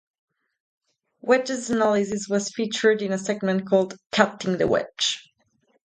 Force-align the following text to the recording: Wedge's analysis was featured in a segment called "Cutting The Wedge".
Wedge's 1.21 1.69
analysis 1.69 2.25
was 2.27 2.49
featured 2.55 3.03
in 3.03 3.11
a 3.11 3.19
segment 3.19 3.67
called 3.69 3.97
"Cutting 4.11 4.57
The 4.57 4.65
Wedge". 4.67 5.31